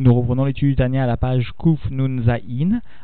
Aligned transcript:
Nous 0.00 0.14
reprenons 0.14 0.46
l'étude 0.46 0.70
du 0.70 0.76
Tania 0.76 1.04
à 1.04 1.06
la 1.06 1.18
page 1.18 1.52
Kuf 1.58 1.90
Nun 1.90 2.22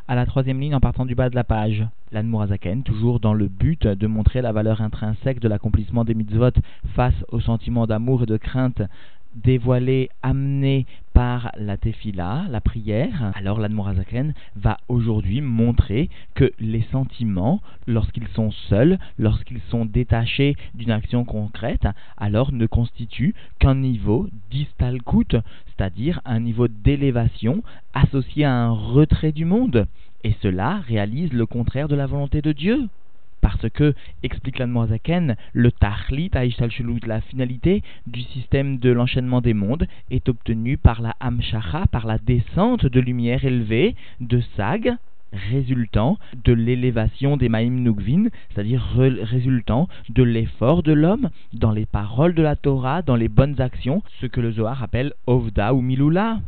à 0.07 0.15
la 0.15 0.25
troisième 0.25 0.59
ligne 0.59 0.73
en 0.73 0.79
partant 0.79 1.05
du 1.05 1.13
bas 1.13 1.29
de 1.29 1.35
la 1.35 1.43
page. 1.43 1.85
L'Anmurazaken, 2.11 2.81
toujours 2.81 3.19
dans 3.19 3.35
le 3.35 3.47
but 3.47 3.85
de 3.85 4.07
montrer 4.07 4.41
la 4.41 4.51
valeur 4.51 4.81
intrinsèque 4.81 5.39
de 5.39 5.47
l'accomplissement 5.47 6.05
des 6.05 6.15
mitzvot 6.15 6.53
face 6.95 7.13
au 7.27 7.39
sentiment 7.39 7.85
d'amour 7.85 8.23
et 8.23 8.25
de 8.25 8.37
crainte 8.37 8.81
dévoilé, 9.35 10.09
amené 10.23 10.85
par 11.13 11.51
la 11.57 11.77
tefila, 11.77 12.45
la 12.49 12.61
prière, 12.61 13.31
alors 13.35 13.59
l'Admorazaken 13.59 14.33
va 14.55 14.77
aujourd'hui 14.87 15.41
montrer 15.41 16.09
que 16.35 16.51
les 16.59 16.83
sentiments, 16.91 17.61
lorsqu'ils 17.87 18.27
sont 18.29 18.51
seuls, 18.69 18.99
lorsqu'ils 19.17 19.61
sont 19.69 19.85
détachés 19.85 20.55
d'une 20.75 20.91
action 20.91 21.25
concrète, 21.25 21.87
alors 22.17 22.51
ne 22.51 22.67
constituent 22.67 23.35
qu'un 23.59 23.75
niveau 23.75 24.27
d'istalkut, 24.51 25.37
c'est-à-dire 25.67 26.21
un 26.25 26.39
niveau 26.39 26.67
d'élévation 26.67 27.63
associé 27.93 28.45
à 28.45 28.53
un 28.53 28.71
retrait 28.71 29.31
du 29.31 29.45
monde. 29.45 29.87
Et 30.23 30.35
cela 30.41 30.81
réalise 30.87 31.33
le 31.33 31.45
contraire 31.45 31.87
de 31.87 31.95
la 31.95 32.05
volonté 32.05 32.41
de 32.41 32.51
Dieu. 32.51 32.87
Parce 33.41 33.69
que, 33.69 33.93
explique 34.23 34.59
l'Anmoazaken, 34.59 35.35
le 35.53 35.71
Tahlit 35.71 36.31
la 37.05 37.21
finalité 37.21 37.83
du 38.05 38.21
système 38.21 38.77
de 38.77 38.89
l'enchaînement 38.89 39.41
des 39.41 39.53
mondes, 39.53 39.87
est 40.09 40.29
obtenue 40.29 40.77
par 40.77 41.01
la 41.01 41.15
Hamshacha, 41.19 41.85
par 41.91 42.05
la 42.05 42.17
descente 42.17 42.85
de 42.85 42.99
lumière 42.99 43.45
élevée 43.45 43.95
de 44.19 44.41
Sag, 44.55 44.95
résultant 45.33 46.17
de 46.43 46.53
l'élévation 46.53 47.37
des 47.37 47.49
Maïm 47.49 47.81
Nugvin, 47.81 48.29
c'est-à-dire 48.49 48.83
résultant 48.95 49.87
de 50.09 50.23
l'effort 50.23 50.83
de 50.83 50.93
l'homme 50.93 51.29
dans 51.53 51.71
les 51.71 51.85
paroles 51.85 52.33
de 52.33 52.43
la 52.43 52.55
Torah, 52.55 53.01
dans 53.01 53.15
les 53.15 53.27
bonnes 53.27 53.59
actions, 53.59 54.03
ce 54.21 54.25
que 54.25 54.41
le 54.41 54.51
Zohar 54.51 54.81
appelle 54.83 55.13
Ovda 55.25 55.73
ou 55.73 55.81
Milula. 55.81 56.39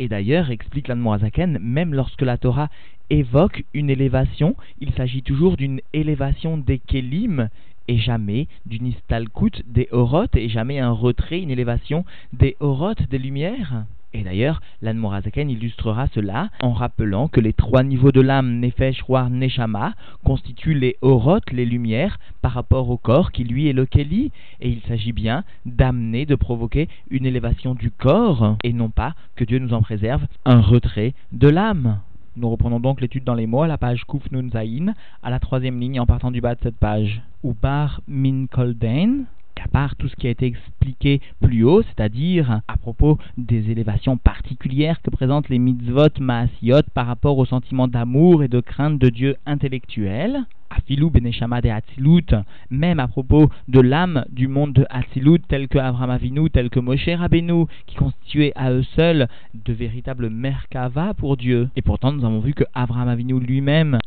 Et 0.00 0.08
d'ailleurs, 0.08 0.50
explique 0.50 0.88
l'Anmoazaken, 0.88 1.58
même 1.60 1.92
lorsque 1.92 2.22
la 2.22 2.38
Torah 2.38 2.70
évoque 3.10 3.64
une 3.74 3.90
élévation, 3.90 4.56
il 4.80 4.94
s'agit 4.94 5.22
toujours 5.22 5.58
d'une 5.58 5.82
élévation 5.92 6.56
des 6.56 6.78
Kélim 6.78 7.50
et 7.86 7.98
jamais 7.98 8.48
d'une 8.64 8.86
istalkut 8.86 9.62
des 9.66 9.88
Oroth 9.90 10.34
et 10.36 10.48
jamais 10.48 10.78
un 10.78 10.90
retrait, 10.90 11.42
une 11.42 11.50
élévation 11.50 12.06
des 12.32 12.56
Oroth, 12.60 13.10
des 13.10 13.18
lumières. 13.18 13.84
Et 14.12 14.22
d'ailleurs, 14.22 14.60
l'Anmorazaken 14.82 15.50
illustrera 15.50 16.08
cela 16.08 16.50
en 16.60 16.72
rappelant 16.72 17.28
que 17.28 17.40
les 17.40 17.52
trois 17.52 17.84
niveaux 17.84 18.10
de 18.10 18.20
l'âme, 18.20 18.58
Nefesh, 18.58 19.02
Roar, 19.02 19.30
Neshama, 19.30 19.94
constituent 20.24 20.78
les 20.78 20.96
Oroth, 21.00 21.52
les 21.52 21.64
lumières, 21.64 22.18
par 22.42 22.52
rapport 22.52 22.90
au 22.90 22.96
corps 22.96 23.30
qui 23.30 23.44
lui 23.44 23.68
est 23.68 23.72
le 23.72 23.86
Keli. 23.86 24.32
Et 24.60 24.68
il 24.68 24.80
s'agit 24.82 25.12
bien 25.12 25.44
d'amener, 25.64 26.26
de 26.26 26.34
provoquer 26.34 26.88
une 27.10 27.26
élévation 27.26 27.74
du 27.74 27.90
corps, 27.90 28.56
et 28.64 28.72
non 28.72 28.90
pas, 28.90 29.14
que 29.36 29.44
Dieu 29.44 29.58
nous 29.58 29.74
en 29.74 29.82
préserve, 29.82 30.26
un 30.44 30.60
retrait 30.60 31.14
de 31.32 31.48
l'âme. 31.48 32.00
Nous 32.36 32.48
reprenons 32.48 32.80
donc 32.80 33.00
l'étude 33.00 33.24
dans 33.24 33.34
les 33.34 33.46
mots 33.46 33.62
à 33.62 33.68
la 33.68 33.78
page 33.78 34.04
Kuf 34.06 34.30
Nun 34.32 34.50
Zain, 34.50 34.94
à 35.22 35.30
la 35.30 35.40
troisième 35.40 35.80
ligne 35.80 36.00
en 36.00 36.06
partant 36.06 36.30
du 36.30 36.40
bas 36.40 36.54
de 36.54 36.60
cette 36.62 36.76
page. 36.76 37.22
Ubar 37.44 38.00
Min 38.08 38.46
Kolden, 38.46 39.26
à 39.62 39.68
part 39.68 39.96
tout 39.96 40.08
ce 40.08 40.16
qui 40.16 40.26
a 40.26 40.30
été 40.30 40.46
expliqué 40.46 41.20
plus 41.40 41.64
haut, 41.64 41.82
c'est-à-dire 41.82 42.60
à 42.66 42.76
propos 42.76 43.18
des 43.36 43.70
élévations 43.70 44.16
particulières 44.16 45.00
que 45.02 45.10
présentent 45.10 45.48
les 45.48 45.58
mitzvot 45.58 46.18
maasiot 46.18 46.82
par 46.94 47.06
rapport 47.06 47.38
au 47.38 47.44
sentiment 47.44 47.88
d'amour 47.88 48.42
et 48.42 48.48
de 48.48 48.60
crainte 48.60 48.98
de 48.98 49.08
Dieu 49.08 49.36
intellectuel, 49.46 50.44
Afilou 50.70 51.10
Beneshama 51.10 51.60
de 51.60 51.68
Hatzilut, 51.68 52.32
même 52.70 53.00
à 53.00 53.08
propos 53.08 53.50
de 53.66 53.80
l'âme 53.80 54.24
du 54.30 54.46
monde 54.46 54.72
de 54.72 54.86
Hatzilut, 54.88 55.40
tel 55.48 55.66
que 55.66 55.78
Abraham 55.78 56.10
Avinu, 56.10 56.48
tel 56.48 56.70
que 56.70 56.78
Moshe 56.78 57.08
Rabbeinu, 57.08 57.66
qui 57.86 57.96
constituaient 57.96 58.52
à 58.54 58.70
eux 58.70 58.84
seuls 58.94 59.28
de 59.54 59.72
véritables 59.72 60.30
Merkava 60.30 61.14
pour 61.14 61.36
Dieu. 61.36 61.68
Et 61.74 61.82
pourtant, 61.82 62.12
nous 62.12 62.24
avons 62.24 62.38
vu 62.38 62.54
que 62.54 62.64
Abraham 62.72 63.08
Avinu 63.08 63.40
lui-même 63.40 63.98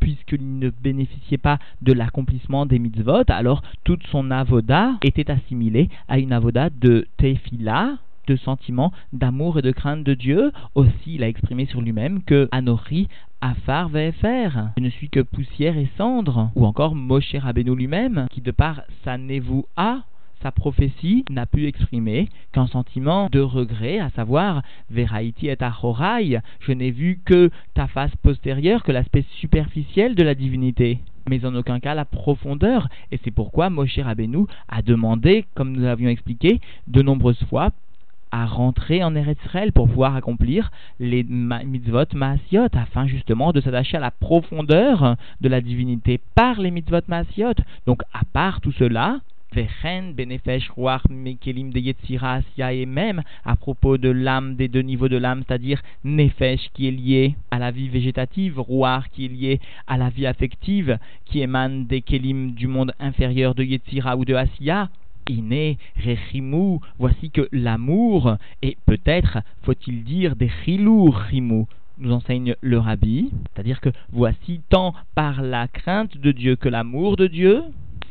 puisqu'il 0.00 0.58
ne 0.58 0.70
bénéficiait 0.70 1.38
pas 1.38 1.58
de 1.82 1.92
l'accomplissement 1.92 2.66
des 2.66 2.78
mitzvot, 2.78 3.24
alors 3.28 3.62
toute 3.84 4.06
son 4.08 4.30
avoda 4.30 4.98
était 5.02 5.30
assimilée 5.30 5.88
à 6.08 6.18
une 6.18 6.32
avoda 6.32 6.70
de 6.70 7.06
tefila, 7.16 7.98
de 8.26 8.36
sentiments 8.36 8.92
d'amour 9.12 9.58
et 9.58 9.62
de 9.62 9.72
crainte 9.72 10.04
de 10.04 10.14
Dieu. 10.14 10.52
Aussi, 10.74 11.14
il 11.14 11.24
a 11.24 11.28
exprimé 11.28 11.66
sur 11.66 11.80
lui-même 11.80 12.22
que 12.22 12.48
Anori 12.52 13.08
Afar 13.40 13.90
faire. 13.90 14.70
Je 14.76 14.82
ne 14.82 14.90
suis 14.90 15.08
que 15.08 15.20
poussière 15.20 15.78
et 15.78 15.88
cendre. 15.96 16.50
Ou 16.56 16.66
encore 16.66 16.94
Moshe 16.94 17.36
Rabbeinu 17.36 17.74
lui-même, 17.74 18.26
qui 18.30 18.40
de 18.40 18.50
par 18.50 18.82
sa 19.04 19.16
a 19.76 20.02
sa 20.42 20.52
prophétie 20.52 21.24
n'a 21.30 21.46
pu 21.46 21.66
exprimer 21.66 22.28
qu'un 22.52 22.66
sentiment 22.66 23.28
de 23.30 23.40
regret, 23.40 23.98
à 23.98 24.10
savoir 24.10 24.62
Veraiti 24.90 25.48
et 25.48 25.62
Achorai, 25.62 26.38
je 26.60 26.72
n'ai 26.72 26.90
vu 26.90 27.20
que 27.24 27.50
ta 27.74 27.86
face 27.86 28.14
postérieure, 28.22 28.82
que 28.82 28.92
l'aspect 28.92 29.24
superficiel 29.40 30.14
de 30.14 30.22
la 30.22 30.34
divinité 30.34 30.98
mais 31.28 31.44
en 31.44 31.54
aucun 31.54 31.78
cas 31.78 31.94
la 31.94 32.06
profondeur. 32.06 32.88
Et 33.12 33.20
c'est 33.22 33.30
pourquoi 33.30 33.68
Moshe 33.68 33.98
Rabbeinu 33.98 34.46
a 34.68 34.80
demandé, 34.80 35.44
comme 35.54 35.72
nous 35.72 35.82
l'avions 35.82 36.08
expliqué 36.08 36.60
de 36.86 37.02
nombreuses 37.02 37.42
fois, 37.50 37.70
à 38.30 38.46
rentrer 38.46 39.02
en 39.02 39.14
Eretz 39.14 39.38
pour 39.74 39.88
pouvoir 39.88 40.14
accomplir 40.14 40.70
les 41.00 41.24
mitzvot 41.24 42.14
maasiot, 42.14 42.68
afin 42.72 43.06
justement 43.06 43.52
de 43.52 43.60
s'attacher 43.60 43.96
à 43.96 44.00
la 44.00 44.10
profondeur 44.10 45.16
de 45.40 45.48
la 45.48 45.60
divinité 45.60 46.20
par 46.34 46.60
les 46.60 46.70
mitzvot 46.70 47.00
maasiot. 47.08 47.54
Donc 47.86 48.02
à 48.12 48.24
part 48.32 48.60
tout 48.60 48.72
cela, 48.72 49.20
Vechen, 49.52 50.14
de 50.14 51.78
Yetzira, 51.78 52.40
et 52.72 52.86
même 52.86 53.22
à 53.44 53.56
propos 53.56 53.98
de 53.98 54.08
l'âme, 54.08 54.56
des 54.56 54.68
deux 54.68 54.82
niveaux 54.82 55.08
de 55.08 55.16
l'âme, 55.16 55.42
c'est-à-dire 55.46 55.82
Nefesh 56.04 56.70
qui 56.74 56.88
est 56.88 56.92
lié 56.92 57.34
à 57.50 57.58
la 57.58 57.70
vie 57.70 57.88
végétative, 57.88 58.58
Ruach 58.58 59.08
qui 59.12 59.24
est 59.24 59.28
lié 59.28 59.60
à 59.86 59.96
la 59.96 60.10
vie 60.10 60.26
affective, 60.26 60.98
qui 61.24 61.40
émane 61.40 61.86
des 61.86 62.02
Kelim 62.02 62.52
du 62.52 62.66
monde 62.66 62.92
inférieur 63.00 63.54
de 63.54 63.64
Yetzira 63.64 64.16
ou 64.16 64.24
de 64.24 64.34
Asiya, 64.34 64.88
Iné, 65.28 65.76
Rechimou, 66.04 66.80
voici 66.98 67.30
que 67.30 67.48
l'amour, 67.52 68.36
et 68.62 68.76
peut-être 68.86 69.38
faut-il 69.62 70.04
dire 70.04 70.36
des 70.36 70.50
Chilou 70.64 71.14
Chimou, 71.30 71.66
nous 71.98 72.12
enseigne 72.12 72.54
le 72.60 72.78
rabbi, 72.78 73.30
c'est-à-dire 73.52 73.80
que 73.80 73.90
voici 74.12 74.60
tant 74.68 74.94
par 75.14 75.42
la 75.42 75.68
crainte 75.68 76.16
de 76.16 76.32
Dieu 76.32 76.56
que 76.56 76.68
l'amour 76.68 77.16
de 77.16 77.26
Dieu, 77.26 77.62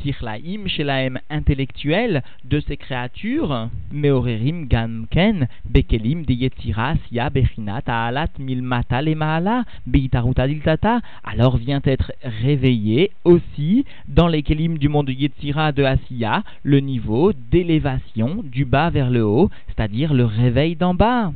sirlaim 0.08 0.68
shelaim 0.68 1.18
intellectuel 1.30 2.22
de 2.46 2.60
ces 2.62 2.78
créatures, 2.78 3.70
meorerim 3.92 4.68
gamken 4.68 5.48
bekelim 5.66 6.24
de 6.26 6.34
yetzira 6.44 6.96
sia 7.08 7.30
bechinat 7.30 7.88
ahalat 7.88 8.40
milmata 8.40 9.02
maala 9.16 9.66
beitaruta 9.86 10.48
diltata, 10.48 11.02
alors 11.24 11.58
vient 11.58 11.82
être 11.84 12.14
réveillé 12.24 13.12
aussi 13.26 13.86
dans 14.08 14.28
les 14.28 14.44
kelim 14.44 14.78
du 14.78 14.90
monde 14.90 15.10
yetzira 15.10 15.72
de 15.72 15.84
Asiya 15.84 16.44
le 16.64 16.80
niveau 16.80 17.34
d'élévation 17.34 18.44
du 18.44 18.66
bas 18.66 18.90
vers 18.90 19.10
le 19.10 19.26
haut, 19.26 19.50
c'est-à-dire 19.68 20.14
le 20.14 20.26
réveil 20.26 20.76
d'en 20.76 20.94
bas. 20.94 21.32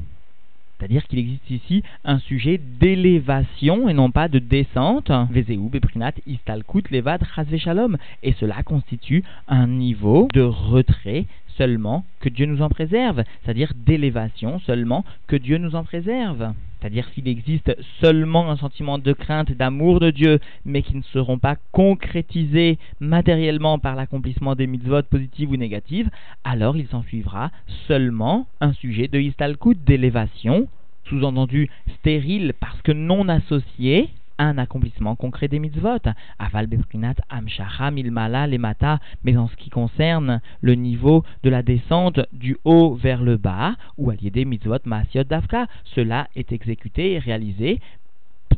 C'est-à-dire 0.81 1.05
qu'il 1.05 1.19
existe 1.19 1.47
ici 1.51 1.83
un 2.03 2.17
sujet 2.17 2.57
d'élévation 2.57 3.87
et 3.87 3.93
non 3.93 4.09
pas 4.09 4.27
de 4.27 4.39
descente. 4.39 5.11
istalkut 6.25 6.83
levad 6.89 7.21
Et 8.23 8.33
cela 8.33 8.63
constitue 8.63 9.23
un 9.47 9.67
niveau 9.67 10.27
de 10.33 10.41
retrait 10.41 11.27
seulement 11.55 12.03
que 12.19 12.29
Dieu 12.29 12.47
nous 12.47 12.63
en 12.63 12.69
préserve, 12.69 13.23
c'est-à-dire 13.43 13.73
d'élévation 13.75 14.59
seulement 14.61 15.05
que 15.27 15.35
Dieu 15.35 15.59
nous 15.59 15.75
en 15.75 15.83
préserve. 15.83 16.51
C'est-à-dire 16.81 17.07
s'il 17.13 17.27
existe 17.27 17.75
seulement 17.99 18.49
un 18.49 18.57
sentiment 18.57 18.97
de 18.97 19.13
crainte, 19.13 19.51
d'amour 19.51 19.99
de 19.99 20.09
Dieu, 20.09 20.39
mais 20.65 20.81
qui 20.81 20.95
ne 20.95 21.03
seront 21.03 21.37
pas 21.37 21.57
concrétisés 21.71 22.79
matériellement 22.99 23.77
par 23.77 23.95
l'accomplissement 23.95 24.55
des 24.55 24.65
mitzvot 24.65 25.03
positives 25.03 25.51
ou 25.51 25.57
négatives, 25.57 26.09
alors 26.43 26.75
il 26.75 26.87
s'en 26.87 27.03
suivra 27.03 27.51
seulement 27.87 28.47
un 28.61 28.73
sujet 28.73 29.07
de 29.07 29.19
histalkut, 29.19 29.75
d'élévation, 29.85 30.67
sous-entendu 31.05 31.69
stérile 31.99 32.53
parce 32.59 32.81
que 32.81 32.91
non 32.91 33.29
associé, 33.29 34.09
un 34.41 34.57
accomplissement 34.57 35.15
concret 35.15 35.47
des 35.47 35.59
mitzvot. 35.59 36.03
Aval 36.39 36.67
beprinat 36.67 37.15
amshacha 37.29 37.91
milmala 37.91 38.47
lemata, 38.47 38.99
mais 39.23 39.37
en 39.37 39.47
ce 39.47 39.55
qui 39.55 39.69
concerne 39.69 40.41
le 40.61 40.73
niveau 40.73 41.23
de 41.43 41.49
la 41.49 41.61
descente 41.61 42.19
du 42.33 42.57
haut 42.65 42.95
vers 42.95 43.21
le 43.23 43.37
bas, 43.37 43.75
ou 43.97 44.11
des 44.11 44.45
mitzvot 44.45 44.79
maasiot 44.85 45.23
davka, 45.23 45.67
cela 45.83 46.27
est 46.35 46.51
exécuté 46.51 47.13
et 47.13 47.19
réalisé 47.19 47.79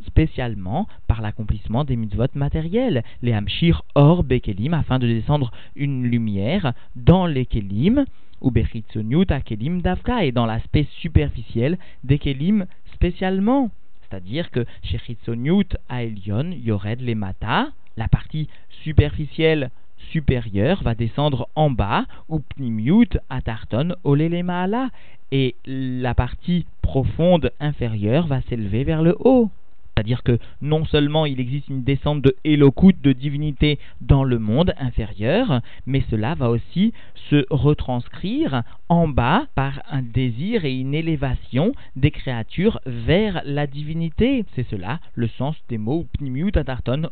spécialement 0.08 0.88
par 1.08 1.22
l'accomplissement 1.22 1.84
des 1.84 1.96
mitzvot 1.96 2.28
matériels, 2.34 3.04
les 3.22 3.34
hamshir 3.34 3.84
or 3.96 4.24
bekelim, 4.24 4.74
afin 4.74 5.00
de 5.00 5.08
descendre 5.08 5.52
une 5.76 6.04
lumière 6.04 6.74
dans 6.96 7.26
les 7.26 7.46
kelim, 7.46 8.06
ou 8.42 8.52
bechitzonyut 8.52 9.28
kelim 9.46 9.82
davka, 9.82 10.24
et 10.24 10.32
dans 10.32 10.46
l'aspect 10.46 10.88
superficiel 11.02 11.78
des 12.04 12.20
kelim 12.20 12.66
spécialement. 12.94 13.70
C'est-à-dire 14.14 14.52
que 14.52 14.64
chez 14.84 15.00
Chitzoniut 15.00 15.76
à 15.90 16.04
Elion, 16.04 16.52
Yored 16.52 17.02
les 17.02 17.16
Mata, 17.16 17.70
la 17.98 18.08
partie 18.08 18.48
superficielle 18.84 19.72
supérieur 20.12 20.84
va 20.84 20.94
descendre 20.94 21.50
en 21.56 21.72
bas, 21.72 22.06
ou 22.30 22.40
pnimiut 22.40 23.18
atarton 23.32 23.96
olelemaala, 24.04 24.92
et 25.32 25.56
la 25.66 26.14
partie 26.14 26.68
profonde 26.84 27.52
inférieure 27.60 28.28
va 28.28 28.42
s'élever 28.42 28.84
vers 28.84 29.02
le 29.02 29.16
haut. 29.18 29.50
C'est-à-dire 29.96 30.24
que 30.24 30.40
non 30.62 30.86
seulement 30.86 31.26
il 31.26 31.40
existe 31.40 31.68
une 31.70 31.84
descente 31.84 32.22
de 32.22 32.36
Elokut, 32.44 32.96
de 33.02 33.14
divinité 33.14 33.78
dans 34.02 34.24
le 34.24 34.40
monde 34.40 34.74
inférieur, 34.78 35.62
mais 35.86 36.04
cela 36.10 36.34
va 36.34 36.50
aussi 36.50 36.94
se 37.30 37.46
retranscrire 37.52 38.64
en 38.90 39.08
bas 39.08 39.46
par 39.56 39.82
un 39.90 40.02
désir 40.02 40.66
et 40.66 40.74
une 40.74 40.96
élévation 40.96 41.74
des 41.96 42.12
créatures 42.12 42.80
vers 42.86 43.42
la 43.46 43.68
divinité. 43.68 44.46
C'est 44.56 44.68
cela 44.70 45.00
le 45.14 45.28
sens 45.28 45.56
des 45.70 45.78
mots 45.78 46.08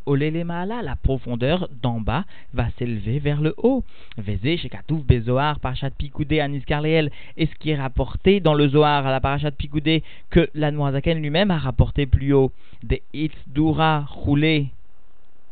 Olelemaala. 0.06 0.82
La 0.82 0.96
profondeur 0.96 1.70
d'en 1.82 2.00
bas 2.00 2.26
va 2.54 2.68
s'élever 2.78 3.20
vers 3.20 3.42
le 3.42 3.54
haut. 3.58 3.84
Vézé, 4.18 4.58
Shekatouf, 4.58 5.06
Bezoar, 5.06 5.60
Parashat 5.60 5.92
Pikoudé, 5.92 6.40
Anis 6.40 6.66
Karleel. 6.66 7.12
Et 7.38 7.46
ce 7.46 7.56
qui 7.56 7.70
est 7.70 7.76
rapporté 7.76 8.40
dans 8.40 8.54
le 8.54 8.68
Zohar 8.70 9.06
à 9.06 9.12
la 9.12 9.20
Parashat 9.20 9.52
Pikoudé 9.52 10.04
que 10.30 10.50
l'Anmoazaken 10.54 11.22
lui-même 11.22 11.52
a 11.52 11.58
rapporté 11.58 12.06
plus 12.06 12.34
haut 12.34 12.52
des 12.84 13.02
Itzdura 13.14 14.06
roulés, 14.08 14.70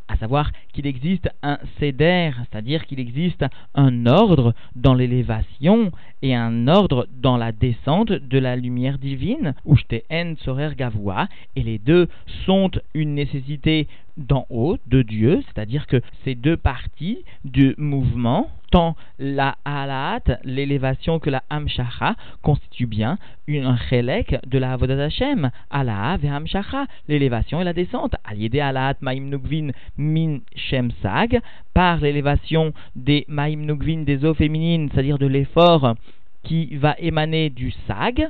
à 0.08 0.16
savoir 0.16 0.50
qu'il 0.72 0.86
existe 0.86 1.28
un 1.42 1.58
céder, 1.78 2.32
c'est-à-dire 2.50 2.84
qu'il 2.86 2.98
existe 2.98 3.44
un 3.74 4.06
ordre 4.06 4.54
dans 4.74 4.94
l'élévation 4.94 5.92
et 6.22 6.34
un 6.34 6.66
ordre 6.66 7.06
dans 7.22 7.36
la 7.36 7.52
descente 7.52 8.10
de 8.10 8.38
la 8.38 8.56
lumière 8.56 8.98
divine, 8.98 9.54
en 9.64 10.34
Sorer 10.38 10.74
Gavoua, 10.74 11.28
et 11.54 11.62
les 11.62 11.78
deux 11.78 12.08
sont 12.44 12.70
une 12.94 13.14
nécessité 13.14 13.86
d'en 14.16 14.46
haut, 14.50 14.78
de 14.88 15.02
Dieu, 15.02 15.42
c'est-à-dire 15.46 15.86
que 15.86 16.02
ces 16.24 16.34
deux 16.34 16.56
parties 16.56 17.18
du 17.44 17.74
mouvement, 17.78 18.50
tant 18.70 18.96
la 19.18 19.56
halat, 19.64 20.22
l'élévation 20.44 21.18
que 21.18 21.30
la 21.30 21.42
hamshacha, 21.50 22.16
constituent 22.42 22.86
bien 22.86 23.18
une 23.46 23.76
relèque 23.90 24.36
de 24.46 24.58
la 24.58 24.72
avodat 24.72 25.04
Hashem, 25.04 25.50
ala 25.70 26.18
et 26.22 26.28
hamshacha, 26.28 26.86
l'élévation 27.08 27.60
et 27.60 27.64
la 27.64 27.72
descente, 27.72 28.14
aliédé 28.24 28.60
halat 28.60 28.94
maim 29.00 29.28
nugvin 29.28 29.70
min 29.96 30.38
shem 30.54 30.90
sag, 31.02 31.40
par 31.74 31.98
l'élévation 31.98 32.72
des 32.94 33.24
maim 33.28 33.56
nugvin 33.56 34.02
des 34.02 34.24
eaux 34.24 34.34
féminines, 34.34 34.88
c'est-à-dire 34.92 35.18
de 35.18 35.26
l'effort 35.26 35.94
qui 36.42 36.76
va 36.76 36.94
émaner 36.98 37.50
du 37.50 37.72
sag, 37.86 38.28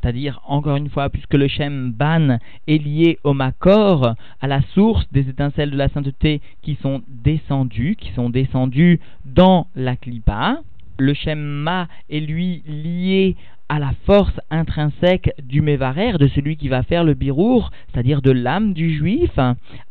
c'est-à-dire, 0.00 0.40
encore 0.46 0.76
une 0.76 0.88
fois, 0.88 1.10
puisque 1.10 1.34
le 1.34 1.48
Shem 1.48 1.92
Ban 1.92 2.38
est 2.66 2.78
lié 2.78 3.18
au 3.24 3.34
Makor, 3.34 4.14
à 4.40 4.46
la 4.46 4.62
source 4.74 5.06
des 5.12 5.28
étincelles 5.28 5.70
de 5.70 5.76
la 5.76 5.88
sainteté 5.88 6.40
qui 6.62 6.76
sont 6.76 7.02
descendues, 7.08 7.96
qui 7.98 8.12
sont 8.12 8.30
descendues 8.30 9.00
dans 9.24 9.66
la 9.74 9.96
Klippa, 9.96 10.60
le 10.98 11.14
Shem 11.14 11.38
Ma 11.38 11.88
est 12.08 12.20
lui 12.20 12.62
lié 12.66 13.36
à 13.68 13.78
la 13.78 13.92
force 14.04 14.40
intrinsèque 14.50 15.32
du 15.42 15.60
Mevarer, 15.60 16.18
de 16.18 16.28
celui 16.28 16.56
qui 16.56 16.68
va 16.68 16.82
faire 16.82 17.04
le 17.04 17.14
birour, 17.14 17.70
c'est-à-dire 17.92 18.22
de 18.22 18.30
l'âme 18.30 18.72
du 18.72 18.96
juif, 18.96 19.38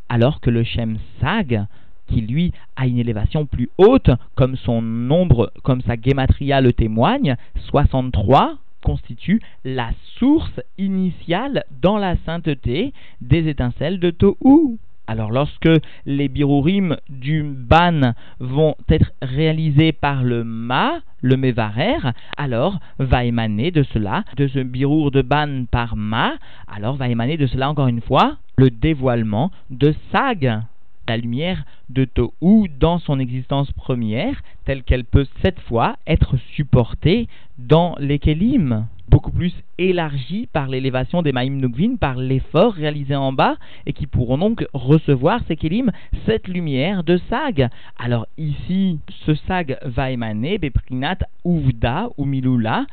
alors 0.10 0.42
que 0.42 0.50
le 0.50 0.64
Shem 0.64 0.98
Sag, 1.22 1.66
qui 2.08 2.22
lui 2.22 2.52
a 2.76 2.88
une 2.88 2.98
élévation 2.98 3.46
plus 3.46 3.70
haute, 3.78 4.10
comme 4.36 4.56
son 4.58 4.82
nombre, 4.82 5.52
comme 5.64 5.82
sa 5.82 5.96
gematria 5.96 6.62
le 6.62 6.74
témoigne, 6.74 7.36
63, 7.70 8.58
constitue 8.90 9.40
la 9.64 9.92
source 10.18 10.60
initiale 10.80 11.64
dans 11.80 12.00
la 12.00 12.16
sainteté 12.26 12.92
des 13.22 13.48
étincelles 13.48 14.00
de 14.00 14.10
Tohu. 14.10 14.80
Alors 15.06 15.30
lorsque 15.32 15.70
les 16.08 16.28
birurim 16.28 16.98
du 17.08 17.44
ban 17.44 18.14
vont 18.40 18.76
être 18.90 19.12
réalisés 19.22 19.92
par 19.92 20.24
le 20.24 20.44
ma, 20.44 21.02
le 21.22 21.38
mevarer, 21.38 21.98
alors 22.36 22.80
va 22.98 23.26
émaner 23.26 23.70
de 23.70 23.84
cela, 23.84 24.24
de 24.38 24.48
ce 24.48 24.60
birour 24.60 25.12
de 25.12 25.22
ban 25.22 25.66
par 25.70 25.96
ma, 25.96 26.34
alors 26.68 26.96
va 26.96 27.10
émaner 27.10 27.38
de 27.38 27.46
cela 27.46 27.70
encore 27.70 27.88
une 27.88 28.02
fois 28.02 28.38
le 28.58 28.72
dévoilement 28.72 29.52
de 29.70 29.94
sag 30.12 30.62
la 31.10 31.18
lumière 31.18 31.66
de 31.90 32.06
Tohu 32.06 32.70
dans 32.80 33.00
son 33.00 33.20
existence 33.20 33.72
première, 33.72 34.44
telle 34.66 34.84
qu'elle 34.84 35.06
peut 35.06 35.26
cette 35.42 35.60
fois 35.62 35.98
être 36.06 36.38
supportée 36.54 37.28
dans 37.58 37.96
les 38.00 38.20
Kélim, 38.20 38.86
beaucoup 39.10 39.32
plus 39.32 39.56
élargie 39.80 40.48
par 40.54 40.68
l'élévation 40.68 41.24
des 41.24 41.32
Maïm 41.32 41.60
Nukvin, 41.60 41.96
par 41.96 42.16
l'effort 42.16 42.74
réalisé 42.74 43.16
en 43.16 43.34
bas, 43.34 43.56
et 43.88 43.94
qui 43.94 44.06
pourront 44.06 44.38
donc 44.38 44.68
recevoir 44.74 45.42
ces 45.48 45.56
Kélim, 45.56 45.92
cette 46.28 46.48
lumière 46.48 47.04
de 47.04 47.20
Sag. 47.28 47.70
Alors 47.98 48.28
ici, 48.38 49.00
ce 49.26 49.34
Sag 49.34 49.80
va 49.84 50.12
émaner, 50.12 50.60
Beprinat 50.60 51.18
Uvda 51.44 52.10
ou 52.18 52.26
Milula, 52.26 52.86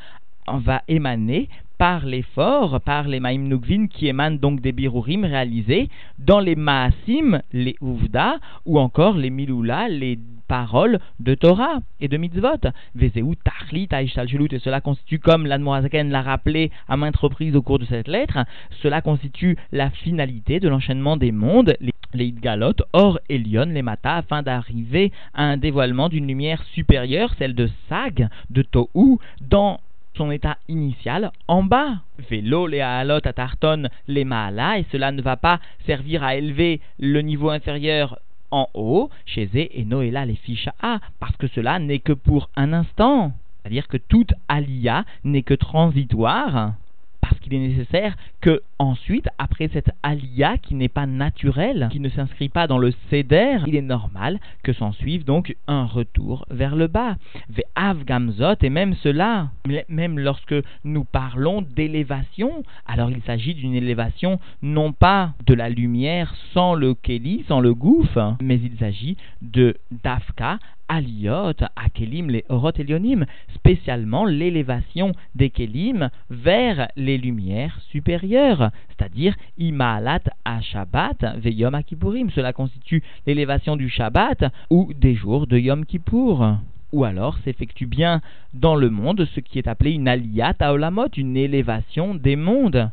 va 0.48 0.82
émaner 0.88 1.50
par 1.78 2.06
l'effort, 2.06 2.80
par 2.80 3.08
les 3.08 3.20
Maïm 3.20 3.48
Nukvin 3.48 3.86
qui 3.86 4.08
émanent 4.08 4.38
donc 4.38 4.60
des 4.60 4.72
birurim 4.72 5.24
réalisés 5.24 5.88
dans 6.18 6.40
les 6.40 6.56
Maasim, 6.56 7.42
les 7.52 7.76
Uvda, 7.82 8.38
ou 8.64 8.78
encore 8.78 9.16
les 9.16 9.30
Milula, 9.30 9.88
les 9.88 10.18
paroles 10.48 11.00
de 11.20 11.34
Torah 11.34 11.80
et 12.00 12.08
de 12.08 12.16
mitzvot. 12.16 12.70
Vezeu 12.94 13.34
Tachlit 13.44 13.88
et 13.92 14.58
cela 14.58 14.80
constitue, 14.80 15.18
comme 15.18 15.46
l'Admorazaken 15.46 16.10
l'a 16.10 16.22
rappelé 16.22 16.70
à 16.88 16.96
maintes 16.96 17.16
reprises 17.16 17.56
au 17.56 17.62
cours 17.62 17.78
de 17.78 17.84
cette 17.84 18.08
lettre, 18.08 18.38
cela 18.82 19.00
constitue 19.00 19.56
la 19.72 19.90
finalité 19.90 20.60
de 20.60 20.68
l'enchaînement 20.68 21.16
des 21.16 21.32
mondes, 21.32 21.76
les 21.80 22.26
Idgalot, 22.26 22.76
Or 22.92 23.18
et 23.28 23.38
Lyon, 23.38 23.68
les 23.72 23.82
Mata, 23.82 24.16
afin 24.16 24.42
d'arriver 24.42 25.12
à 25.34 25.44
un 25.44 25.56
dévoilement 25.56 26.08
d'une 26.08 26.26
lumière 26.26 26.62
supérieure, 26.72 27.34
celle 27.38 27.54
de 27.54 27.68
Sag, 27.88 28.28
de 28.50 28.62
Tohu, 28.62 29.18
dans 29.40 29.80
son 30.16 30.30
état 30.30 30.58
initial 30.68 31.30
en 31.48 31.62
bas. 31.62 31.96
Vélo, 32.30 32.66
les 32.66 32.80
Ahalot, 32.80 33.26
Atarton, 33.26 33.88
les 34.08 34.24
Maala, 34.24 34.78
et 34.78 34.86
cela 34.90 35.12
ne 35.12 35.22
va 35.22 35.36
pas 35.36 35.60
servir 35.86 36.22
à 36.22 36.36
élever 36.36 36.80
le 36.98 37.20
niveau 37.20 37.50
inférieur 37.50 38.18
en 38.50 38.68
haut, 38.74 39.10
chez 39.24 39.46
eux 39.54 39.68
et 39.70 39.84
Noéla 39.84 40.24
les 40.24 40.36
fiches 40.36 40.68
A, 40.80 41.00
parce 41.20 41.36
que 41.36 41.48
cela 41.48 41.78
n'est 41.78 41.98
que 41.98 42.12
pour 42.12 42.48
un 42.56 42.72
instant. 42.72 43.32
C'est-à-dire 43.62 43.88
que 43.88 43.96
toute 43.96 44.32
alia 44.48 45.04
n'est 45.24 45.42
que 45.42 45.54
transitoire 45.54 46.74
parce 47.20 47.40
qu'il 47.40 47.54
est 47.54 47.68
nécessaire 47.68 48.16
que 48.40 48.62
ensuite, 48.78 49.28
après 49.38 49.68
cette 49.72 49.90
alia 50.02 50.58
qui 50.58 50.74
n'est 50.74 50.88
pas 50.88 51.06
naturelle, 51.06 51.88
qui 51.90 52.00
ne 52.00 52.08
s'inscrit 52.08 52.48
pas 52.48 52.66
dans 52.66 52.78
le 52.78 52.92
céder, 53.10 53.58
il 53.66 53.76
est 53.76 53.82
normal 53.82 54.38
que 54.62 54.72
s'en 54.72 54.92
suive 54.92 55.24
donc 55.24 55.56
un 55.66 55.84
retour 55.84 56.46
vers 56.50 56.76
le 56.76 56.86
bas. 56.86 57.16
Ve'av 57.48 58.04
gamzot, 58.04 58.56
et 58.62 58.70
même 58.70 58.94
cela, 58.94 59.50
même 59.88 60.18
lorsque 60.18 60.54
nous 60.84 61.04
parlons 61.04 61.62
d'élévation, 61.62 62.62
alors 62.86 63.10
il 63.10 63.22
s'agit 63.22 63.54
d'une 63.54 63.74
élévation 63.74 64.38
non 64.62 64.92
pas 64.92 65.32
de 65.46 65.54
la 65.54 65.68
lumière 65.68 66.34
sans 66.52 66.74
le 66.74 66.94
keli, 66.94 67.44
sans 67.48 67.60
le 67.60 67.74
gouffre, 67.74 68.36
mais 68.42 68.60
il 68.60 68.76
s'agit 68.78 69.16
de 69.42 69.76
dafka 69.90 70.58
Aliot, 70.88 71.64
à 71.74 71.88
Kelim, 71.92 72.30
les 72.30 72.44
Orot 72.48 72.70
Elionim, 72.78 73.26
spécialement 73.54 74.24
l'élévation 74.24 75.12
des 75.34 75.50
Kelim 75.50 76.10
vers 76.30 76.88
les 76.96 77.18
lumières 77.18 77.80
supérieures, 77.90 78.65
c'est-à-dire 78.88 79.36
Imalat 79.58 80.20
à 80.44 80.60
Shabbat. 80.60 81.24
Cela 81.42 82.52
constitue 82.52 83.02
l'élévation 83.26 83.76
du 83.76 83.88
Shabbat 83.88 84.44
ou 84.70 84.92
des 84.94 85.14
jours 85.14 85.46
de 85.46 85.58
Yom 85.58 85.84
Kippour 85.84 86.58
ou 86.92 87.04
alors 87.04 87.36
s'effectue 87.38 87.86
bien 87.86 88.20
dans 88.54 88.76
le 88.76 88.90
monde 88.90 89.26
ce 89.34 89.40
qui 89.40 89.58
est 89.58 89.68
appelé 89.68 89.92
une 89.92 90.08
aliyat 90.08 90.54
aolamot, 90.60 91.08
une 91.16 91.36
élévation 91.36 92.14
des 92.14 92.36
mondes 92.36 92.90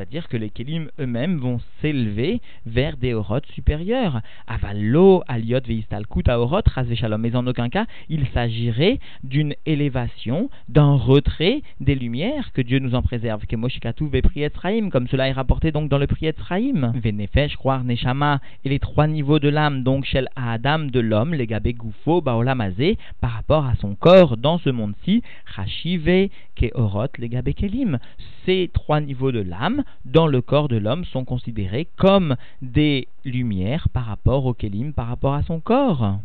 c'est-à-dire 0.00 0.28
que 0.28 0.38
les 0.38 0.48
Kélim 0.48 0.88
eux-mêmes 0.98 1.36
vont 1.36 1.60
s'élever 1.82 2.40
vers 2.64 2.96
des 2.96 3.12
orotes 3.12 3.44
supérieures. 3.52 4.22
Avalo, 4.46 5.22
aliot, 5.28 5.60
veistalkut, 5.66 6.26
aorot, 6.26 6.62
shalom. 6.94 7.20
Mais 7.20 7.36
en 7.36 7.46
aucun 7.46 7.68
cas, 7.68 7.84
il 8.08 8.26
s'agirait 8.28 8.98
d'une 9.24 9.54
élévation, 9.66 10.48
d'un 10.70 10.94
retrait 10.94 11.60
des 11.80 11.94
lumières, 11.94 12.50
que 12.54 12.62
Dieu 12.62 12.78
nous 12.78 12.94
en 12.94 13.02
préserve. 13.02 13.44
Kemoshikatu, 13.44 14.08
vepriet 14.08 14.50
comme 14.90 15.06
cela 15.06 15.28
est 15.28 15.32
rapporté 15.32 15.70
donc 15.70 15.90
dans 15.90 15.98
le 15.98 16.06
priet 16.06 16.34
Sraim. 16.38 16.94
Venefesh, 16.94 17.56
croire, 17.56 17.84
neshama, 17.84 18.40
et 18.64 18.70
les 18.70 18.78
trois 18.78 19.06
niveaux 19.06 19.38
de 19.38 19.50
l'âme, 19.50 19.82
donc 19.82 20.06
shel 20.06 20.30
Adam 20.34 20.78
de 20.78 21.00
l'homme, 21.00 21.34
les 21.34 21.46
gabé 21.46 21.74
goufo, 21.74 22.22
baolamazé, 22.22 22.96
par 23.20 23.32
rapport 23.32 23.66
à 23.66 23.74
son 23.74 23.94
corps 23.96 24.38
dans 24.38 24.56
ce 24.56 24.70
monde-ci, 24.70 25.22
rachive, 25.44 26.30
keorot, 26.54 27.08
les 27.18 27.28
gabé 27.28 27.52
kelim. 27.52 27.98
Ces 28.46 28.70
trois 28.72 29.02
niveaux 29.02 29.30
de 29.30 29.40
l'âme 29.40 29.84
dans 30.04 30.26
le 30.26 30.40
corps 30.40 30.68
de 30.68 30.76
l'homme 30.76 31.04
sont 31.04 31.24
considérés 31.24 31.88
comme 31.96 32.36
des 32.62 33.08
lumières 33.24 33.88
par 33.88 34.06
rapport 34.06 34.46
au 34.46 34.54
Kélim, 34.54 34.92
par 34.92 35.08
rapport 35.08 35.34
à 35.34 35.42
son 35.42 35.60
corps. 35.60 36.18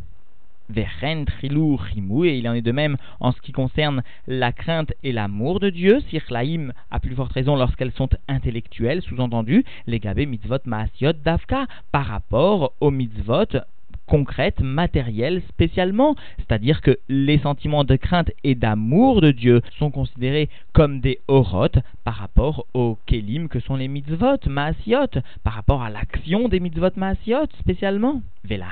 Vechen, 0.70 1.26
Trilou, 1.26 1.76
Rimou, 1.76 2.26
et 2.26 2.38
il 2.38 2.50
en 2.50 2.54
est 2.54 2.62
de 2.62 2.72
même 2.72 2.98
en 3.20 3.32
ce 3.32 3.42
qui 3.42 3.52
concerne 3.52 4.02
la 4.28 4.52
crainte 4.52 4.94
et 5.04 5.12
l'amour 5.12 5.60
de 5.60 5.70
Dieu, 5.70 6.00
Sirlaim 6.10 6.72
a 6.90 7.00
plus 7.00 7.16
forte 7.16 7.34
raison 7.34 7.56
lorsqu'elles 7.56 7.92
sont 7.92 8.10
intellectuelles, 8.28 9.04
sous-entendu, 9.04 9.64
les 9.86 10.00
gabé 10.00 10.26
mitzvot 10.26 10.58
maasiot 10.66 11.14
davka, 11.14 11.68
par 11.92 12.08
rapport 12.08 12.74
aux 12.82 12.92
mitzvot 12.92 13.60
concrètes, 14.08 14.62
matérielles 14.62 15.42
spécialement. 15.50 16.16
C'est-à-dire 16.38 16.82
que 16.82 16.98
les 17.10 17.40
sentiments 17.40 17.84
de 17.84 17.96
crainte 17.96 18.32
et 18.44 18.56
d'amour 18.56 19.22
de 19.22 19.32
Dieu 19.32 19.62
sont 19.78 19.92
considérés 19.92 20.50
comme 20.74 21.00
des 21.00 21.20
orotes 21.28 21.80
par 22.04 22.16
rapport 22.16 22.66
aux 22.74 22.98
kelim 23.06 23.48
que 23.48 23.60
sont 23.60 23.76
les 23.76 23.88
mitzvot, 23.88 24.38
maasiot, 24.48 25.22
par 25.44 25.54
rapport 25.54 25.84
à 25.84 25.90
l'action 25.90 26.48
des 26.50 26.60
mitzvot 26.60 26.92
maasiot 26.96 27.48
spécialement. 27.60 28.22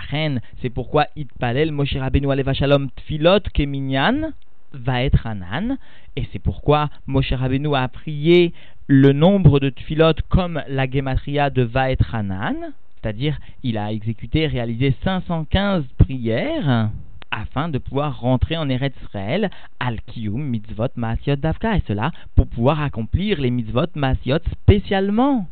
reine, 0.10 0.42
c'est 0.62 0.70
pourquoi 0.70 1.08
Itpalel 1.16 1.72
Moshe 1.72 1.96
Rabbeinu 1.96 2.32
Aleva 2.32 2.54
Shalom 2.54 2.90
Tfilot 2.92 3.42
Keminyan 3.54 4.32
va 4.74 5.04
être 5.04 5.28
Hanan, 5.28 5.78
et 6.16 6.28
c'est 6.32 6.40
pourquoi 6.40 6.90
Moshe 7.08 7.32
Rabbeinu 7.32 7.76
a 7.76 7.88
prié 7.88 8.54
le 8.88 9.14
nombre 9.14 9.60
de 9.60 9.70
tfilot 9.70 10.16
comme 10.30 10.62
la 10.68 10.90
gematria 10.90 11.50
de 11.50 11.62
Vaet 11.62 12.00
Hanan, 12.12 12.74
c'est-à-dire 13.04 13.38
il 13.64 13.78
a 13.78 13.92
exécuté, 13.92 14.48
réalisé 14.48 14.96
515 15.04 15.84
prières 15.98 16.90
afin 17.32 17.68
de 17.68 17.78
pouvoir 17.80 18.20
rentrer 18.20 18.56
en 18.58 18.70
Eretz 18.70 18.96
Israël, 19.04 19.50
al 19.80 20.00
kiyum 20.02 20.42
mitzvot 20.42 20.90
maasiot 20.96 21.36
davka, 21.36 21.76
et 21.76 21.84
cela 21.88 22.12
pour 22.36 22.48
pouvoir 22.48 22.82
accomplir 22.82 23.42
les 23.42 23.50
mitzvot 23.50 23.88
maasiot 23.96 24.38
spécialement. 24.52 25.48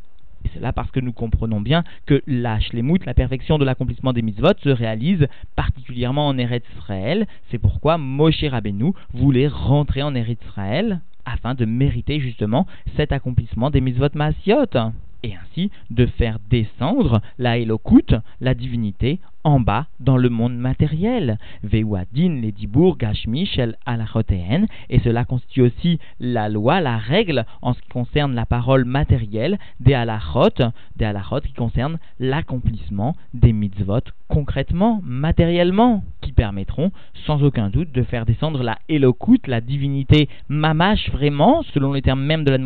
Et 0.46 0.50
cela 0.56 0.74
parce 0.74 0.92
que 0.92 1.00
nous 1.00 1.12
comprenons 1.12 1.60
bien 1.60 1.84
que 2.06 2.22
la 2.26 2.60
shlemut, 2.60 3.06
la 3.06 3.14
perfection 3.14 3.58
de 3.58 3.66
l'accomplissement 3.66 4.14
des 4.14 4.22
mitzvot, 4.22 4.54
se 4.64 4.70
réalise 4.70 5.28
particulièrement 5.56 6.28
en 6.28 6.38
Eretz 6.38 6.66
Israël. 6.78 7.28
C'est 7.50 7.60
pourquoi 7.60 7.98
Moshe 7.98 8.44
Rabbeinu 8.44 8.94
voulait 9.14 9.48
rentrer 9.48 10.04
en 10.04 10.16
Eretz 10.16 10.42
Israël 10.46 11.02
afin 11.26 11.54
de 11.54 11.66
mériter 11.66 12.20
justement 12.20 12.66
cet 12.96 13.12
accomplissement 13.12 13.70
des 13.70 13.82
mitzvot 13.82 14.10
maasiot 14.16 14.66
et 15.24 15.34
ainsi 15.36 15.72
de 15.90 16.06
faire 16.06 16.40
descendre 16.50 17.22
la 17.38 17.58
Elokut, 17.58 18.16
la 18.40 18.54
divinité, 18.54 19.20
en 19.44 19.60
bas 19.60 19.88
dans 20.00 20.18
le 20.18 20.30
monde 20.30 20.56
matériel. 20.56 21.38
Veuadin 21.64 22.40
les 22.42 22.52
dibour 22.52 22.98
gashmi 22.98 23.46
shel 23.46 23.76
alachoteen, 23.86 24.68
et 24.90 25.00
cela 25.00 25.26
constitue 25.26 25.62
aussi 25.62 26.00
la 26.20 26.50
loi, 26.50 26.82
la 26.82 26.98
règle 26.98 27.46
en 27.62 27.74
ce 27.74 27.82
qui 27.82 27.90
concerne 27.90 28.36
la 28.36 28.46
parole 28.46 28.86
matérielle 28.86 29.58
des 29.80 29.94
alachot, 29.94 30.50
des 30.96 31.06
alachot 31.06 31.42
qui 31.42 31.54
concernent 31.54 32.00
l'accomplissement 32.20 33.16
des 33.34 33.54
mitzvot 33.54 34.02
concrètement, 34.28 35.02
matériellement, 35.04 36.04
permettront 36.32 36.92
sans 37.26 37.44
aucun 37.44 37.70
doute 37.70 37.92
de 37.92 38.04
faire 38.04 38.26
descendre 38.26 38.64
la 38.64 38.80
Elokut, 38.90 39.42
la 39.48 39.62
divinité 39.62 40.30
mamash 40.50 41.10
vraiment, 41.12 41.64
selon 41.74 41.94
les 41.94 42.02
termes 42.02 42.24
même 42.24 42.44
de 42.44 42.52
la 42.52 42.58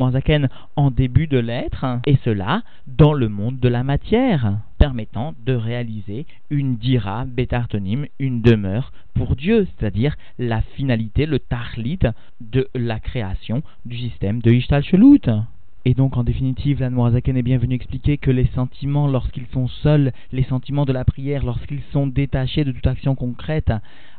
en 0.75 0.91
début 0.91 1.27
de 1.27 1.39
l'être, 1.39 1.85
et 2.05 2.17
cela 2.23 2.61
dans 2.87 3.13
le 3.13 3.29
monde 3.29 3.59
de 3.59 3.67
la 3.67 3.83
matière 3.83 4.59
permettant 4.77 5.33
de 5.45 5.53
réaliser 5.53 6.25
une 6.49 6.75
dira 6.77 7.25
bétartonim, 7.25 8.05
une 8.19 8.41
demeure 8.41 8.91
pour 9.13 9.35
Dieu, 9.35 9.67
c'est-à-dire 9.77 10.15
la 10.37 10.61
finalité, 10.61 11.25
le 11.25 11.39
tahlit 11.39 11.99
de 12.41 12.67
la 12.75 12.99
création 12.99 13.63
du 13.85 13.97
système 13.97 14.41
de 14.41 14.51
Ishtal. 14.51 14.83
Et 15.87 15.93
donc, 15.93 16.17
en 16.17 16.23
définitive, 16.23 16.79
l'Anmoazaken 16.79 17.37
est 17.37 17.43
bien 17.43 17.59
venu 17.59 17.75
expliquer 17.75 18.17
que 18.17 18.31
les 18.31 18.47
sentiments, 18.55 19.07
lorsqu'ils 19.07 19.45
sont 19.53 19.67
seuls, 19.67 20.13
les 20.31 20.41
sentiments 20.41 20.85
de 20.85 20.91
la 20.91 21.05
prière, 21.05 21.45
lorsqu'ils 21.45 21.83
sont 21.91 22.07
détachés 22.07 22.63
de 22.63 22.71
toute 22.71 22.87
action 22.87 23.13
concrète, 23.13 23.71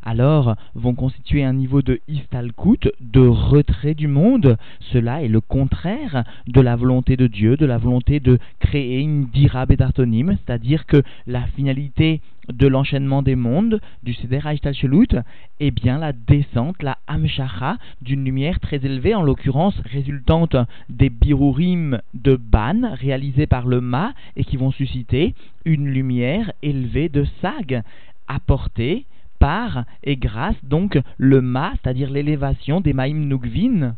alors 0.05 0.57
vont 0.75 0.95
constituer 0.95 1.45
un 1.45 1.53
niveau 1.53 1.83
de 1.83 2.00
istalkut, 2.09 2.91
de 3.00 3.26
retrait 3.26 3.95
du 3.95 4.09
monde. 4.09 4.57
Cela 4.93 5.23
est 5.23 5.29
le 5.29 5.41
contraire 5.41 6.25
de 6.47 6.61
la 6.61 6.76
volonté 6.76 7.17
de 7.17 7.26
Dieu, 7.26 7.57
de 7.57 7.67
la 7.67 7.79
volonté 7.79 8.21
de 8.21 8.38
créer 8.61 9.00
une 9.00 9.26
dira 9.26 9.67
bedartonim, 9.67 10.37
c'est-à-dire 10.45 10.87
que 10.87 11.03
la 11.26 11.43
finalité 11.57 12.21
de 12.53 12.67
l'enchaînement 12.67 13.23
des 13.23 13.35
mondes, 13.35 13.81
du 14.03 14.15
Seder 14.15 14.41
Shelut, 14.73 15.17
est 15.61 15.71
bien 15.71 15.99
la 15.99 16.12
descente, 16.12 16.83
la 16.83 16.99
Hamshacha, 17.09 17.76
d'une 18.03 18.25
lumière 18.25 18.61
très 18.61 18.76
élevée, 18.76 19.15
en 19.15 19.23
l'occurrence 19.23 19.75
résultante 19.85 20.57
des 20.88 21.11
birurim 21.11 22.00
de 22.15 22.37
Ban 22.37 22.95
réalisés 22.95 23.47
par 23.47 23.67
le 23.67 23.81
Ma 23.81 24.12
et 24.37 24.45
qui 24.45 24.57
vont 24.57 24.71
susciter 24.71 25.35
une 25.65 25.88
lumière 25.88 26.53
élevée 26.62 27.09
de 27.09 27.25
Sag, 27.41 27.83
apportée 28.29 29.05
par 29.47 29.85
et 30.03 30.17
grâce 30.17 30.57
donc 30.65 30.99
le 31.19 31.41
ma, 31.41 31.71
c'est-à-dire 31.75 32.11
l'élévation 32.11 32.81
des 32.81 32.93
maïm 32.93 33.29
nugvin, 33.29 33.95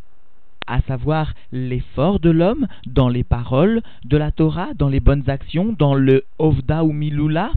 à 0.66 0.82
savoir 0.82 1.32
l'effort 1.52 2.20
de 2.20 2.28
l'homme 2.28 2.66
dans 2.86 3.08
les 3.08 3.24
paroles 3.24 3.80
de 4.04 4.18
la 4.18 4.30
Torah, 4.30 4.68
dans 4.74 4.90
les 4.90 5.00
bonnes 5.00 5.30
actions, 5.30 5.74
dans 5.78 5.94
le 5.94 6.24
ovda 6.38 6.84
ou 6.84 6.92
milula, 6.92 7.50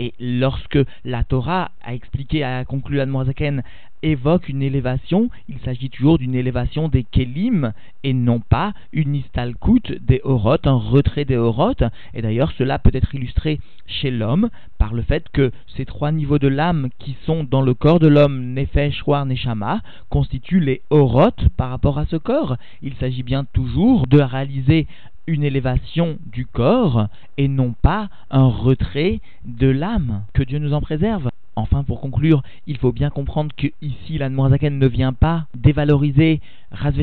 et 0.00 0.14
lorsque 0.18 0.78
la 1.04 1.24
Torah 1.24 1.72
a 1.84 1.92
expliqué, 1.94 2.42
a 2.42 2.64
conclu 2.64 2.96
l'Admoazaken, 2.96 3.62
évoque 4.02 4.48
une 4.48 4.62
élévation, 4.62 5.28
il 5.46 5.58
s'agit 5.58 5.90
toujours 5.90 6.16
d'une 6.16 6.34
élévation 6.34 6.88
des 6.88 7.04
Kélim 7.04 7.74
et 8.02 8.14
non 8.14 8.40
pas 8.40 8.72
une 8.94 9.14
istalkut 9.14 9.98
des 10.00 10.22
Oroth, 10.24 10.66
un 10.66 10.78
retrait 10.78 11.26
des 11.26 11.36
Oroth. 11.36 11.84
Et 12.14 12.22
d'ailleurs, 12.22 12.52
cela 12.56 12.78
peut 12.78 12.90
être 12.94 13.14
illustré 13.14 13.60
chez 13.86 14.10
l'homme 14.10 14.48
par 14.78 14.94
le 14.94 15.02
fait 15.02 15.28
que 15.34 15.52
ces 15.76 15.84
trois 15.84 16.12
niveaux 16.12 16.38
de 16.38 16.48
l'âme 16.48 16.88
qui 16.98 17.16
sont 17.26 17.44
dans 17.44 17.60
le 17.60 17.74
corps 17.74 17.98
de 17.98 18.08
l'homme, 18.08 18.54
Nefesh, 18.54 19.06
War, 19.06 19.26
Neshama, 19.26 19.82
constituent 20.08 20.60
les 20.60 20.80
Oroth 20.88 21.48
par 21.58 21.68
rapport 21.68 21.98
à 21.98 22.06
ce 22.06 22.16
corps. 22.16 22.56
Il 22.80 22.94
s'agit 22.94 23.22
bien 23.22 23.44
toujours 23.44 24.06
de 24.06 24.20
réaliser 24.20 24.86
une 25.26 25.44
élévation 25.44 26.18
du 26.26 26.46
corps 26.46 27.08
et 27.36 27.48
non 27.48 27.74
pas 27.80 28.08
un 28.30 28.46
retrait 28.46 29.20
de 29.44 29.68
l'âme. 29.68 30.22
Que 30.34 30.42
Dieu 30.42 30.58
nous 30.58 30.72
en 30.72 30.80
préserve. 30.80 31.30
Enfin, 31.56 31.82
pour 31.82 32.00
conclure, 32.00 32.42
il 32.66 32.78
faut 32.78 32.92
bien 32.92 33.10
comprendre 33.10 33.54
que 33.54 33.66
ici, 33.82 34.16
la 34.16 34.30
ne 34.30 34.86
vient 34.86 35.12
pas 35.12 35.46
dévaloriser, 35.54 36.40
Razve 36.72 37.02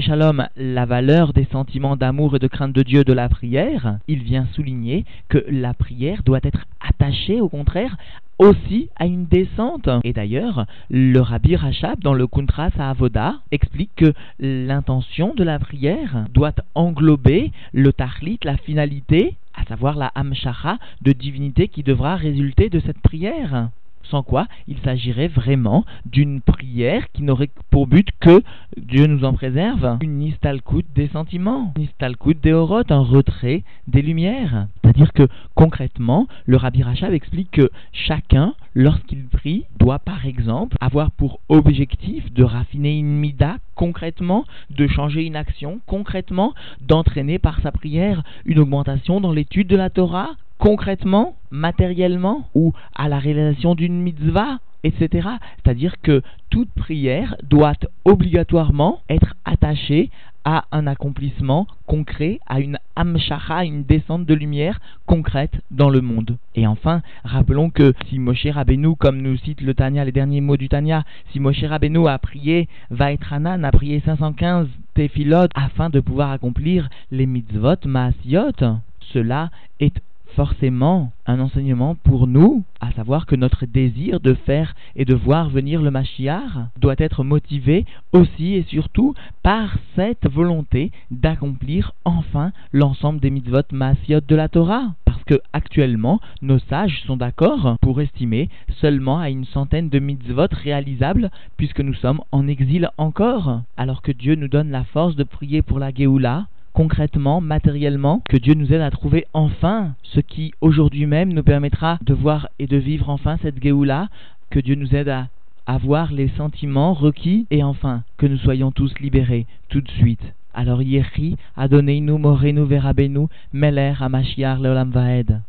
la 0.55 0.85
valeur 0.85 1.33
des 1.33 1.45
sentiments 1.51 1.97
d'amour 1.97 2.35
et 2.35 2.39
de 2.39 2.47
crainte 2.47 2.71
de 2.73 2.81
Dieu 2.81 3.03
de 3.03 3.11
la 3.11 3.27
prière. 3.27 3.99
Il 4.07 4.23
vient 4.23 4.47
souligner 4.53 5.03
que 5.27 5.43
la 5.49 5.73
prière 5.73 6.23
doit 6.23 6.39
être 6.43 6.65
attachée, 6.79 7.41
au 7.41 7.49
contraire, 7.49 7.97
aussi 8.39 8.89
à 8.95 9.05
une 9.05 9.25
descente. 9.25 9.89
Et 10.03 10.13
d'ailleurs, 10.13 10.65
le 10.89 11.19
Rabbi 11.19 11.55
Rachab, 11.55 11.99
dans 11.99 12.13
le 12.13 12.27
Kuntras 12.27 12.71
à 12.77 12.89
Avoda, 12.89 13.35
explique 13.51 13.91
que 13.95 14.13
l'intention 14.39 15.33
de 15.35 15.43
la 15.43 15.59
prière 15.59 16.25
doit 16.33 16.53
englober 16.75 17.51
le 17.73 17.93
tahlit, 17.93 18.39
la 18.43 18.57
finalité, 18.57 19.35
à 19.55 19.65
savoir 19.65 19.97
la 19.97 20.11
hamshacha 20.15 20.77
de 21.01 21.11
divinité 21.11 21.67
qui 21.67 21.83
devra 21.83 22.15
résulter 22.15 22.69
de 22.69 22.79
cette 22.79 22.99
prière 22.99 23.69
sans 24.09 24.23
quoi 24.23 24.47
il 24.67 24.77
s'agirait 24.79 25.27
vraiment 25.27 25.85
d'une 26.05 26.41
prière 26.41 27.11
qui 27.13 27.23
n'aurait 27.23 27.49
pour 27.69 27.87
but 27.87 28.09
que, 28.19 28.43
Dieu 28.77 29.07
nous 29.07 29.23
en 29.23 29.33
préserve, 29.33 29.97
une 30.01 30.19
nistalkut 30.19 30.85
des 30.95 31.07
sentiments, 31.09 31.73
une 31.75 31.83
nistalkut 31.83 32.35
des 32.41 32.53
orotes, 32.53 32.91
un 32.91 33.01
retrait 33.01 33.63
des 33.87 34.01
lumières. 34.01 34.67
C'est-à-dire 34.81 35.13
que 35.13 35.27
concrètement, 35.55 36.27
le 36.45 36.57
Rabbi 36.57 36.83
Rachav 36.83 37.13
explique 37.13 37.51
que 37.51 37.69
chacun, 37.91 38.53
lorsqu'il 38.73 39.25
prie, 39.25 39.65
doit 39.79 39.99
par 39.99 40.25
exemple 40.25 40.77
avoir 40.79 41.11
pour 41.11 41.39
objectif 41.49 42.31
de 42.33 42.43
raffiner 42.43 42.97
une 42.97 43.17
mida 43.17 43.57
concrètement, 43.75 44.45
de 44.69 44.87
changer 44.87 45.25
une 45.25 45.35
action 45.35 45.79
concrètement, 45.85 46.53
d'entraîner 46.81 47.39
par 47.39 47.59
sa 47.61 47.71
prière 47.71 48.23
une 48.45 48.59
augmentation 48.59 49.21
dans 49.21 49.31
l'étude 49.31 49.67
de 49.67 49.75
la 49.75 49.89
Torah 49.89 50.31
concrètement, 50.57 51.35
matériellement, 51.51 52.47
ou 52.55 52.73
à 52.95 53.09
la 53.09 53.19
réalisation 53.19 53.75
d'une 53.75 54.01
mitzvah, 54.01 54.59
etc. 54.83 55.29
C'est-à-dire 55.63 55.95
que 56.01 56.21
toute 56.49 56.69
prière 56.69 57.35
doit 57.43 57.73
obligatoirement 58.05 59.01
être 59.09 59.35
attachée 59.45 60.09
à 60.49 60.63
un 60.71 60.87
accomplissement 60.87 61.67
concret, 61.87 62.39
à 62.47 62.61
une 62.61 62.77
amshacha, 62.95 63.65
une 63.65 63.83
descente 63.83 64.25
de 64.25 64.33
lumière 64.33 64.79
concrète 65.05 65.51
dans 65.71 65.89
le 65.89 65.99
monde. 65.99 66.37
Et 66.55 66.65
enfin, 66.65 67.01
rappelons 67.25 67.69
que 67.69 67.93
si 68.07 68.17
Moshe 68.17 68.47
Rabbeinu, 68.47 68.95
comme 68.95 69.21
nous 69.21 69.35
cite 69.35 69.59
le 69.59 69.73
Tanya, 69.73 70.05
les 70.05 70.13
derniers 70.13 70.39
mots 70.39 70.55
du 70.55 70.69
Tanya, 70.69 71.03
si 71.33 71.41
Moshe 71.41 71.65
Rabbeinu 71.65 72.07
a 72.07 72.17
prié 72.17 72.69
Vaetranan, 72.91 73.65
a 73.65 73.71
prié 73.71 74.01
515 74.05 74.69
tefilot 74.93 75.49
afin 75.53 75.89
de 75.89 75.99
pouvoir 75.99 76.31
accomplir 76.31 76.87
les 77.11 77.25
mitzvot 77.25 77.85
maasiot, 77.85 78.79
cela 79.11 79.49
est 79.81 80.01
forcément 80.37 81.11
un 81.25 81.39
enseignement 81.39 81.95
pour 81.95 82.27
nous, 82.27 82.63
à 82.79 82.91
savoir 82.91 83.25
que 83.25 83.35
notre 83.35 83.65
désir 83.65 84.19
de 84.19 84.35
faire 84.35 84.75
et 84.95 85.03
de 85.03 85.15
voir 85.15 85.49
venir 85.49 85.81
le 85.81 85.89
Mashiach 85.89 86.69
doit 86.79 86.93
être 86.99 87.23
motivé 87.23 87.85
aussi 88.13 88.53
et 88.53 88.61
surtout 88.69 89.15
par 89.41 89.75
cette 89.95 90.31
volonté 90.31 90.91
d'accomplir 91.09 91.93
enfin 92.05 92.51
l'ensemble 92.71 93.19
des 93.19 93.31
mitzvot 93.31 93.63
maasiot 93.71 94.19
de 94.27 94.35
la 94.35 94.47
Torah. 94.47 94.93
Parce 95.05 95.23
que 95.23 95.41
actuellement, 95.53 96.19
nos 96.43 96.59
sages 96.59 97.01
sont 97.07 97.17
d'accord 97.17 97.75
pour 97.81 97.99
estimer 97.99 98.49
seulement 98.79 99.19
à 99.19 99.31
une 99.31 99.45
centaine 99.45 99.89
de 99.89 99.97
mitzvot 99.97 100.49
réalisables 100.51 101.31
puisque 101.57 101.81
nous 101.81 101.95
sommes 101.95 102.21
en 102.31 102.47
exil 102.47 102.91
encore, 102.99 103.61
alors 103.75 104.03
que 104.03 104.11
Dieu 104.11 104.35
nous 104.35 104.49
donne 104.49 104.69
la 104.69 104.83
force 104.83 105.15
de 105.15 105.23
prier 105.23 105.63
pour 105.63 105.79
la 105.79 105.91
Géoula 105.91 106.45
concrètement, 106.77 107.41
matériellement, 107.41 108.21
que 108.29 108.37
Dieu 108.37 108.53
nous 108.53 108.71
aide 108.71 108.81
à 108.81 108.91
trouver 108.91 109.25
enfin 109.33 109.95
ce 110.03 110.19
qui 110.19 110.53
aujourd'hui 110.61 111.07
même 111.07 111.33
nous 111.33 111.41
permettra 111.41 111.97
de 112.05 112.13
voir 112.13 112.49
et 112.59 112.67
de 112.67 112.77
vivre 112.77 113.09
enfin 113.09 113.37
cette 113.41 113.59
Géoula, 113.63 114.09
que 114.51 114.59
Dieu 114.59 114.75
nous 114.75 114.93
aide 114.93 115.09
à 115.09 115.27
avoir 115.65 116.13
les 116.13 116.27
sentiments 116.37 116.93
requis 116.93 117.47
et 117.49 117.63
enfin 117.63 118.03
que 118.19 118.27
nous 118.27 118.37
soyons 118.37 118.71
tous 118.71 118.93
libérés 118.99 119.47
tout 119.69 119.81
de 119.81 119.89
suite. 119.89 120.21
Alors 120.53 120.83
Yehi, 120.83 121.35
Adonai-nous, 121.55 122.19
Morenu, 122.19 122.63
Verabenu, 122.63 123.25
Meler, 123.53 123.93
Amashiach, 123.99 124.59
Leolam 124.59 124.91
Vaed. 124.91 125.41